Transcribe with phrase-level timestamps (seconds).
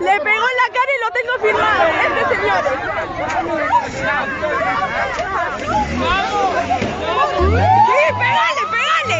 [0.00, 2.62] Le pegó en la cara y lo tengo firmado, este señor.
[7.86, 9.18] Sí, pegale, pegale.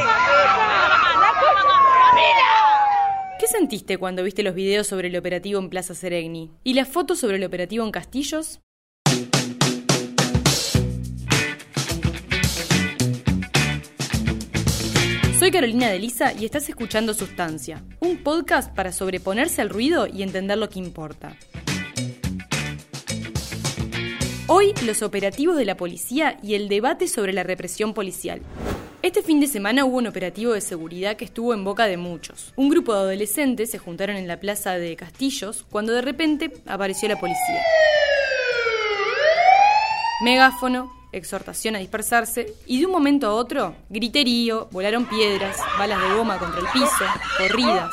[3.38, 6.50] ¿Qué sentiste cuando viste los videos sobre el operativo en Plaza Seregni?
[6.64, 8.60] ¿Y las fotos sobre el operativo en Castillos?
[15.54, 20.58] Carolina de Lisa y estás escuchando Sustancia, un podcast para sobreponerse al ruido y entender
[20.58, 21.36] lo que importa.
[24.48, 28.42] Hoy los operativos de la policía y el debate sobre la represión policial.
[29.02, 32.52] Este fin de semana hubo un operativo de seguridad que estuvo en boca de muchos.
[32.56, 37.08] Un grupo de adolescentes se juntaron en la plaza de Castillos cuando de repente apareció
[37.08, 37.62] la policía.
[40.24, 46.14] Megáfono, exhortación a dispersarse y de un momento a otro, griterío, volaron piedras, balas de
[46.14, 47.04] goma contra el piso,
[47.38, 47.92] corridas.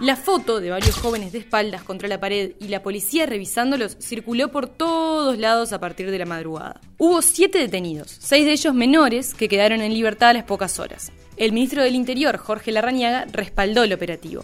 [0.00, 4.48] La foto de varios jóvenes de espaldas contra la pared y la policía revisándolos circuló
[4.48, 6.80] por todos lados a partir de la madrugada.
[6.96, 11.12] Hubo siete detenidos, seis de ellos menores que quedaron en libertad a las pocas horas.
[11.36, 14.42] El ministro del Interior, Jorge Larrañaga, respaldó el operativo.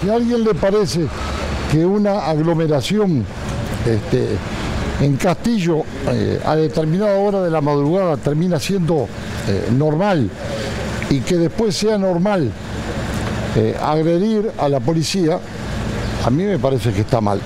[0.00, 1.06] Si a alguien le parece
[1.70, 3.26] que una aglomeración
[3.84, 4.38] este,
[5.00, 9.08] en Castillo eh, a determinada hora de la madrugada termina siendo
[9.48, 10.30] eh, normal
[11.10, 12.50] y que después sea normal
[13.56, 15.38] eh, agredir a la policía,
[16.24, 17.40] a mí me parece que está mal.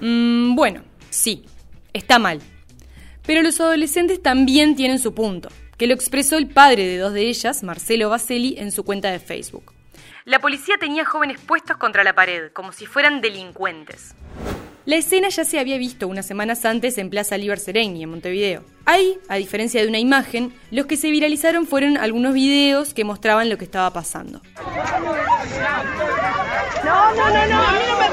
[0.00, 1.44] Mm, bueno, sí,
[1.92, 2.40] está mal.
[3.24, 7.28] Pero los adolescentes también tienen su punto, que lo expresó el padre de dos de
[7.28, 9.72] ellas, Marcelo Baselli, en su cuenta de Facebook.
[10.24, 14.14] La policía tenía jóvenes puestos contra la pared, como si fueran delincuentes.
[14.84, 18.64] La escena ya se había visto unas semanas antes en Plaza Liber Sereni, en Montevideo.
[18.86, 23.50] Ahí, a diferencia de una imagen, los que se viralizaron fueron algunos videos que mostraban
[23.50, 24.40] lo que estaba pasando.
[26.84, 28.08] No, no, no, no, a mí no me.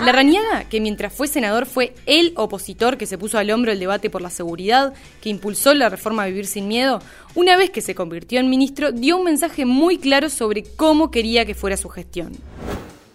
[0.00, 4.10] Larrañaga, que mientras fue senador fue el opositor que se puso al hombro el debate
[4.10, 7.02] por la seguridad, que impulsó la reforma Vivir sin Miedo,
[7.34, 11.44] una vez que se convirtió en ministro, dio un mensaje muy claro sobre cómo quería
[11.44, 12.32] que fuera su gestión.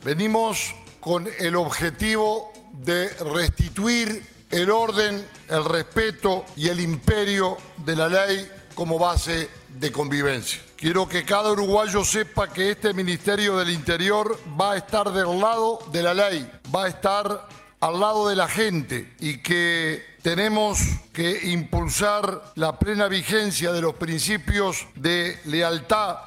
[0.03, 8.09] Venimos con el objetivo de restituir el orden, el respeto y el imperio de la
[8.09, 10.61] ley como base de convivencia.
[10.75, 15.79] Quiero que cada uruguayo sepa que este Ministerio del Interior va a estar del lado
[15.91, 17.47] de la ley, va a estar
[17.79, 20.79] al lado de la gente y que tenemos
[21.11, 26.17] que impulsar la plena vigencia de los principios de lealtad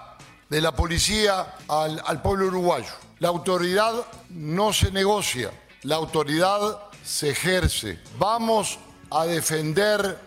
[0.49, 2.93] de la policía al, pueblo uruguayo.
[3.19, 3.95] La autoridad
[4.29, 5.51] no se negocia,
[5.83, 7.99] la autoridad se ejerce.
[8.19, 8.79] Vamos
[9.11, 10.19] a defender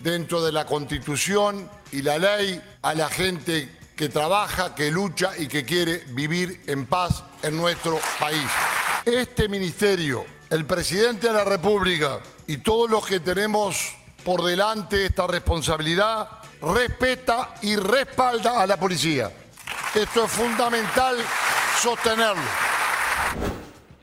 [0.00, 5.48] dentro de la Constitución y la ley a la gente que trabaja, que lucha y
[5.48, 8.48] que quiere vivir en paz en nuestro país.
[9.08, 15.26] Este ministerio, el presidente de la República y todos los que tenemos por delante esta
[15.26, 16.28] responsabilidad,
[16.60, 19.32] respeta y respalda a la policía.
[19.94, 21.16] Esto es fundamental
[21.80, 22.42] sostenerlo.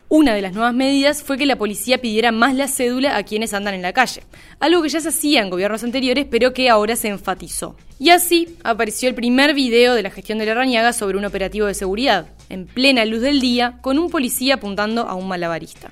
[0.09, 3.53] Una de las nuevas medidas fue que la policía pidiera más la cédula a quienes
[3.53, 4.23] andan en la calle,
[4.59, 7.75] algo que ya se hacía en gobiernos anteriores pero que ahora se enfatizó.
[7.99, 11.67] Y así apareció el primer video de la gestión de la Rañaga sobre un operativo
[11.67, 15.91] de seguridad, en plena luz del día, con un policía apuntando a un malabarista.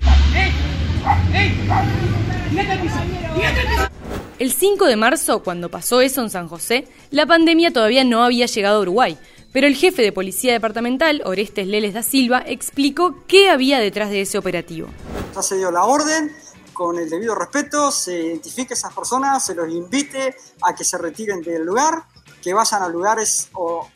[4.40, 8.46] El 5 de marzo, cuando pasó eso en San José, la pandemia todavía no había
[8.46, 9.18] llegado a Uruguay,
[9.52, 14.22] pero el jefe de policía departamental, Orestes Leles da Silva, explicó qué había detrás de
[14.22, 14.88] ese operativo.
[15.36, 16.31] Ya se dio la orden,
[16.74, 20.97] con el debido respeto, se identifique a esas personas, se los invite a que se
[20.97, 22.03] retiren del lugar,
[22.42, 23.88] que vayan a lugares o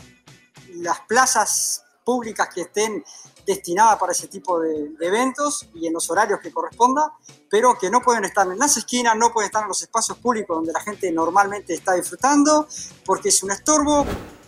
[0.76, 3.04] las plazas públicas que estén
[3.46, 7.12] destinadas para ese tipo de, de eventos y en los horarios que corresponda,
[7.50, 10.56] pero que no pueden estar en las esquinas, no pueden estar en los espacios públicos
[10.56, 12.66] donde la gente normalmente está disfrutando,
[13.06, 14.06] porque es un estorbo.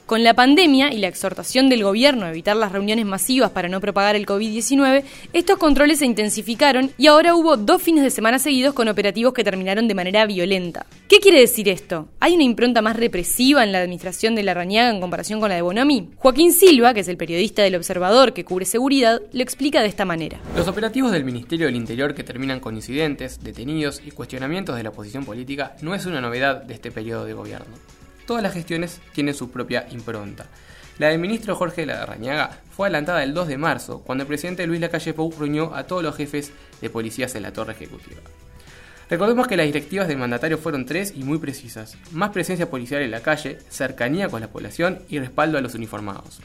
[0.09, 3.79] Con la pandemia y la exhortación del gobierno a evitar las reuniones masivas para no
[3.79, 5.03] propagar el COVID-19,
[5.33, 9.43] estos controles se intensificaron y ahora hubo dos fines de semana seguidos con operativos que
[9.43, 10.87] terminaron de manera violenta.
[11.07, 12.07] ¿Qué quiere decir esto?
[12.19, 15.55] ¿Hay una impronta más represiva en la administración de la Rañaga en comparación con la
[15.57, 16.09] de Bonomi?
[16.15, 20.05] Joaquín Silva, que es el periodista del Observador que cubre seguridad, lo explica de esta
[20.05, 20.39] manera.
[20.55, 24.91] Los operativos del Ministerio del Interior que terminan con incidentes, detenidos y cuestionamientos de la
[24.91, 27.98] posición política no es una novedad de este periodo de gobierno
[28.29, 30.45] todas las gestiones tienen su propia impronta.
[30.99, 34.79] La del ministro Jorge Larrañaga fue adelantada el 2 de marzo, cuando el presidente Luis
[34.79, 38.21] Lacalle Pou reunió a todos los jefes de policías en la torre ejecutiva.
[39.09, 41.97] Recordemos que las directivas del mandatario fueron tres y muy precisas.
[42.11, 46.39] Más presencia policial en la calle, cercanía con la población y respaldo a los uniformados.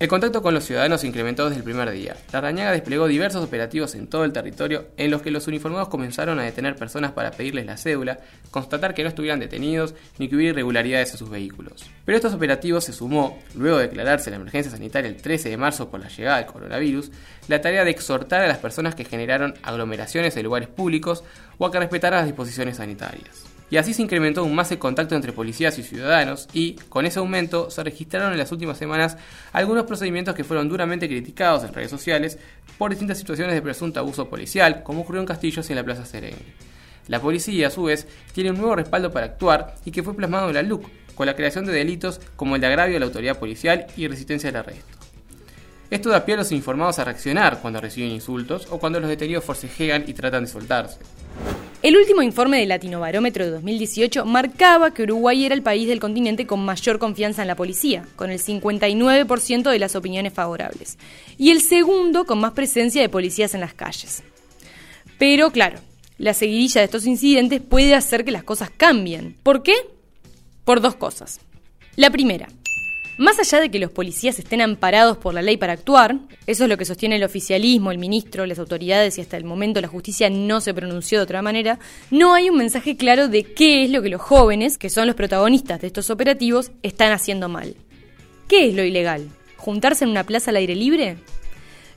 [0.00, 2.16] El contacto con los ciudadanos se incrementó desde el primer día.
[2.32, 6.40] La Rañaga desplegó diversos operativos en todo el territorio en los que los uniformados comenzaron
[6.40, 8.18] a detener personas para pedirles la cédula,
[8.50, 11.88] constatar que no estuvieran detenidos ni que hubiera irregularidades en sus vehículos.
[12.04, 15.88] Pero estos operativos se sumó, luego de declararse la emergencia sanitaria el 13 de marzo
[15.88, 17.12] por la llegada del coronavirus,
[17.46, 21.22] la tarea de exhortar a las personas que generaron aglomeraciones en lugares públicos
[21.58, 25.14] o a que respetaran las disposiciones sanitarias y así se incrementó aún más el contacto
[25.14, 29.16] entre policías y ciudadanos y, con ese aumento, se registraron en las últimas semanas
[29.52, 32.38] algunos procedimientos que fueron duramente criticados en redes sociales
[32.78, 36.04] por distintas situaciones de presunto abuso policial, como ocurrió en Castillos y en la Plaza
[36.04, 36.54] Serengue.
[37.08, 40.48] La policía, a su vez, tiene un nuevo respaldo para actuar y que fue plasmado
[40.48, 43.38] en la LUC, con la creación de delitos como el de agravio a la autoridad
[43.38, 44.98] policial y resistencia al arresto.
[45.90, 49.44] Esto da pie a los informados a reaccionar cuando reciben insultos o cuando los detenidos
[49.44, 50.98] forcejean y tratan de soltarse.
[51.84, 56.46] El último informe del Latinobarómetro de 2018 marcaba que Uruguay era el país del continente
[56.46, 60.96] con mayor confianza en la policía, con el 59% de las opiniones favorables,
[61.36, 64.22] y el segundo con más presencia de policías en las calles.
[65.18, 65.78] Pero claro,
[66.16, 69.36] la seguidilla de estos incidentes puede hacer que las cosas cambien.
[69.42, 69.74] ¿Por qué?
[70.64, 71.38] Por dos cosas.
[71.96, 72.48] La primera,
[73.16, 76.70] más allá de que los policías estén amparados por la ley para actuar, eso es
[76.70, 80.30] lo que sostiene el oficialismo, el ministro, las autoridades y hasta el momento la justicia
[80.30, 81.78] no se pronunció de otra manera,
[82.10, 85.16] no hay un mensaje claro de qué es lo que los jóvenes, que son los
[85.16, 87.76] protagonistas de estos operativos, están haciendo mal.
[88.48, 89.28] ¿Qué es lo ilegal?
[89.56, 91.16] ¿Juntarse en una plaza al aire libre?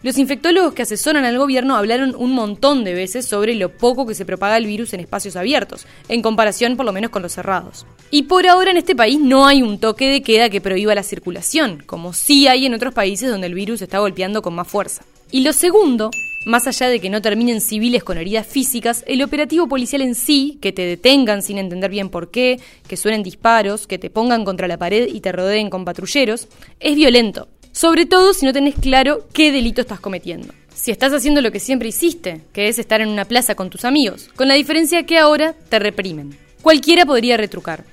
[0.04, 4.14] Los infectólogos que asesoran al gobierno hablaron un montón de veces sobre lo poco que
[4.14, 7.88] se propaga el virus en espacios abiertos, en comparación por lo menos con los cerrados.
[8.12, 11.02] Y por ahora en este país no hay un toque de queda que prohíba la
[11.02, 15.04] circulación, como sí hay en otros países donde el virus está golpeando con más fuerza.
[15.32, 16.12] Y lo segundo,
[16.46, 20.60] más allá de que no terminen civiles con heridas físicas, el operativo policial en sí,
[20.62, 24.68] que te detengan sin entender bien por qué, que suenen disparos, que te pongan contra
[24.68, 26.48] la pared y te rodeen con patrulleros,
[26.80, 27.48] es violento
[27.78, 30.52] sobre todo si no tenés claro qué delito estás cometiendo.
[30.74, 33.86] Si estás haciendo lo que siempre hiciste, que es estar en una plaza con tus
[33.86, 36.36] amigos, con la diferencia que ahora te reprimen.
[36.64, 37.84] Cualquiera podría retrucar.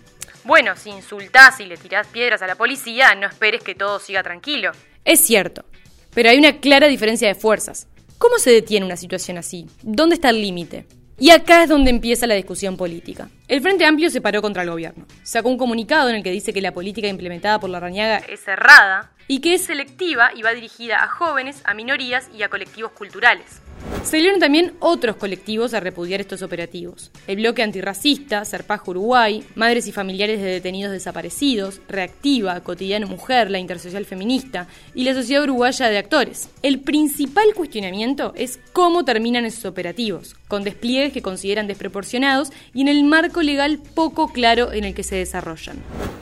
[0.45, 4.23] Bueno, si insultás y le tirás piedras a la policía, no esperes que todo siga
[4.23, 4.73] tranquilo.
[5.05, 5.67] Es cierto,
[6.15, 7.87] pero hay una clara diferencia de fuerzas.
[8.17, 9.67] ¿Cómo se detiene una situación así?
[9.83, 10.87] ¿Dónde está el límite?
[11.19, 13.29] Y acá es donde empieza la discusión política.
[13.47, 15.07] El Frente Amplio se paró contra el gobierno.
[15.23, 18.41] Sacó un comunicado en el que dice que la política implementada por la Rañaga es
[18.41, 22.93] cerrada y que es selectiva y va dirigida a jóvenes, a minorías y a colectivos
[22.93, 23.63] culturales.
[24.05, 27.11] Salieron también otros colectivos a repudiar estos operativos.
[27.27, 33.59] El bloque antirracista, Serpaj Uruguay, Madres y Familiares de Detenidos Desaparecidos, Reactiva, Cotidiano Mujer, la
[33.59, 36.51] Intersocial Feminista y la Sociedad Uruguaya de Actores.
[36.63, 42.89] El principal cuestionamiento es cómo terminan esos operativos, con despliegues que consideran desproporcionados y en
[42.89, 45.79] el marco legal poco claro en el que se desarrollan.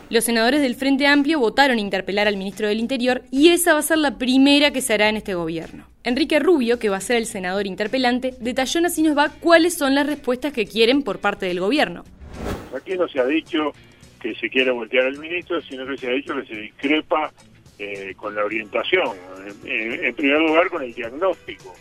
[0.09, 3.83] Los senadores del Frente Amplio votaron interpelar al ministro del Interior y esa va a
[3.83, 5.92] ser la primera que se hará en este gobierno.
[6.05, 9.75] Enrique Rubio, que va a ser el senador interpelante, detalló en Así nos va cuáles
[9.75, 12.05] son las respuestas que quieren por parte del gobierno.
[12.77, 13.73] Aquí no se ha dicho
[14.21, 17.33] que se quiere voltear al ministro, sino que se ha dicho que se discrepa
[17.79, 19.17] eh, con la orientación.
[19.65, 21.75] En, primer lugar, con el diagnóstico,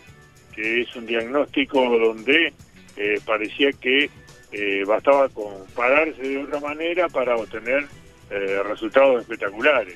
[0.54, 2.52] que es un diagnóstico donde
[2.96, 4.08] eh, parecía que
[4.52, 7.86] eh, bastaba con pararse de otra manera para obtener
[8.66, 9.94] resultados espectaculares.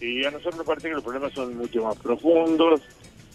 [0.00, 2.80] Y a nosotros nos parece que los problemas son mucho más profundos,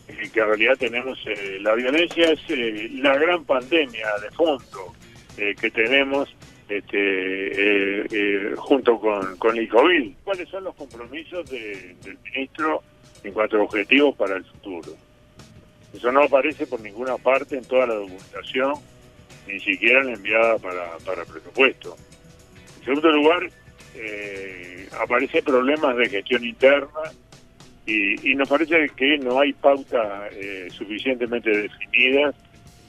[0.08, 4.94] eh, que en realidad tenemos eh, la violencia es eh, la gran pandemia de fondo
[5.38, 6.36] que tenemos
[6.68, 10.14] este, junto con, con el COVID.
[10.24, 12.82] ¿Cuáles son los compromisos del ministro
[13.24, 14.94] en cuanto a objetivos para el futuro?
[15.94, 18.74] Eso no aparece por ninguna parte en toda la documentación,
[19.48, 21.96] ni siquiera en la enviada para, para presupuesto.
[22.80, 23.48] En segundo lugar,
[25.00, 27.12] aparecen problemas de gestión interna
[27.88, 32.36] y, nos parece que no hay pautas eh, suficientemente definidas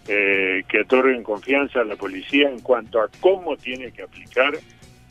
[0.08, 4.58] eh, que otorguen confianza a la policía en cuanto a cómo tiene que aplicar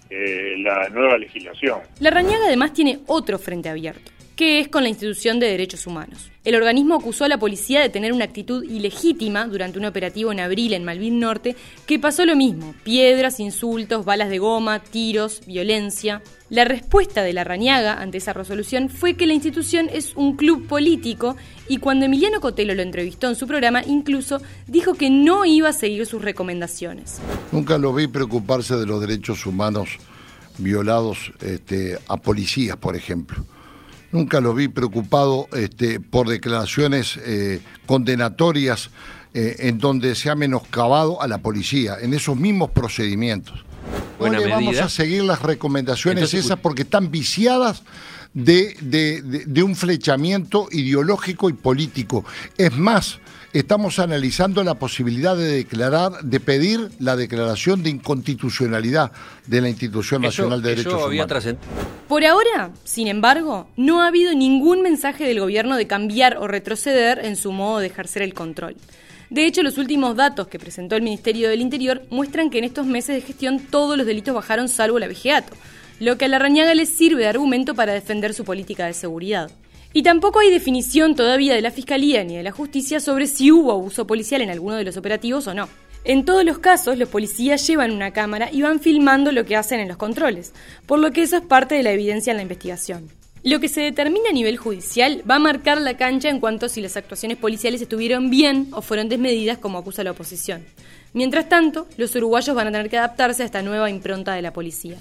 [0.10, 1.80] eh, la nueva legislación.
[2.00, 6.30] La Rañaga además tiene otro frente abierto que es con la institución de derechos humanos.
[6.46, 10.40] El organismo acusó a la policía de tener una actitud ilegítima durante un operativo en
[10.40, 11.56] abril en Malvin Norte,
[11.88, 16.22] que pasó lo mismo, piedras, insultos, balas de goma, tiros, violencia.
[16.52, 20.68] La respuesta de la Rañaga ante esa resolución fue que la institución es un club
[20.68, 21.36] político
[21.68, 25.74] y cuando Emiliano Cotelo lo entrevistó en su programa, incluso dijo que no iba a
[25.74, 27.20] seguir sus recomendaciones.
[27.52, 29.90] Nunca lo vi preocuparse de los derechos humanos
[30.60, 33.44] violados este, a policías, por ejemplo
[34.12, 38.90] Nunca lo vi preocupado este, por declaraciones eh, condenatorias
[39.34, 43.67] eh, en donde se ha menoscabado a la policía, en esos mismos procedimientos.
[44.20, 47.84] Buena no le vamos a seguir las recomendaciones Entonces, esas porque están viciadas
[48.34, 52.26] de, de- de- de un flechamiento ideológico y político.
[52.58, 53.20] Es más,
[53.54, 59.12] estamos analizando la posibilidad de declarar, de pedir la declaración de inconstitucionalidad
[59.48, 61.10] de la Institución Eso, Nacional de Derechos Humanos.
[62.08, 67.20] Por ahora, sin embargo, no ha habido ningún mensaje del gobierno de cambiar o retroceder
[67.24, 68.76] en su modo de ejercer el control.
[69.30, 72.86] De hecho, los últimos datos que presentó el Ministerio del Interior muestran que en estos
[72.86, 75.54] meses de gestión todos los delitos bajaron salvo la vejeato,
[76.00, 79.52] lo que a la Rañaga les sirve de argumento para defender su política de seguridad.
[79.92, 83.72] Y tampoco hay definición todavía de la Fiscalía ni de la Justicia sobre si hubo
[83.72, 85.68] abuso policial en alguno de los operativos o no.
[86.06, 89.82] En todos los casos, los policías llevan una cámara y van filmando lo que hacen
[89.82, 90.54] en los controles,
[90.86, 93.10] por lo que eso es parte de la evidencia en la investigación.
[93.48, 96.70] Lo que se determina a nivel judicial va a marcar la cancha en cuanto a
[96.70, 100.66] si las actuaciones policiales estuvieron bien o fueron desmedidas como acusa la oposición.
[101.14, 104.52] Mientras tanto, los uruguayos van a tener que adaptarse a esta nueva impronta de la
[104.52, 104.98] policía.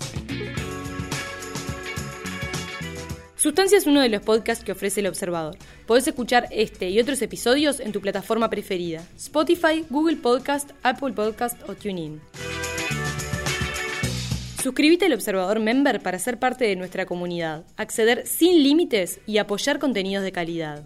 [3.34, 5.56] Sustancia es uno de los podcasts que ofrece El Observador.
[5.84, 11.60] Podés escuchar este y otros episodios en tu plataforma preferida: Spotify, Google Podcast, Apple Podcast
[11.68, 12.20] o TuneIn.
[14.66, 19.78] Suscríbete al Observador Member para ser parte de nuestra comunidad, acceder sin límites y apoyar
[19.78, 20.82] contenidos de calidad.